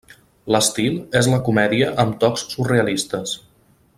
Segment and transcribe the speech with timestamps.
[0.53, 3.37] L'estil és la comèdia amb tocs surrealistes.